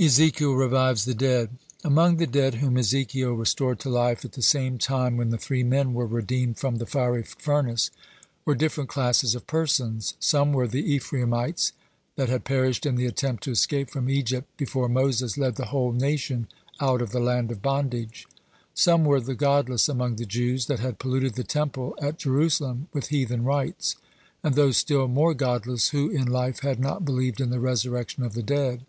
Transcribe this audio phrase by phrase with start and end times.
[0.00, 1.50] (93) EZEKIEL REVIVES THE DEAD
[1.84, 5.36] Among the dead whom Ezekiel restored to life (94) at the same time when the
[5.36, 7.90] three men were redeemed from the fiery furnace
[8.46, 10.14] were different classes of persons.
[10.18, 11.74] Some were the Ephraimites
[12.16, 15.92] that had perished in the attempt to escape from Egypt before Moses led the whole
[15.92, 16.48] nation
[16.80, 18.26] out of the land of bondage.
[18.72, 23.08] Some were the godless among the Jews that had polluted the Temple at Jerusalem with
[23.08, 23.96] heathen rites,
[24.42, 28.32] and those still more godless who in life had not believed in the resurrection of
[28.32, 28.86] the dead.